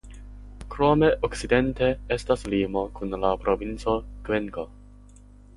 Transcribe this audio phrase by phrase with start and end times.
[0.75, 4.69] Krome okcidente estas limo kun la provinco Kvenko.